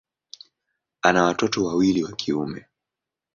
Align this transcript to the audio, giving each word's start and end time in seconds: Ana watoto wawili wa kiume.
Ana 1.01 1.23
watoto 1.23 1.65
wawili 1.65 2.03
wa 2.03 2.11
kiume. 2.11 2.65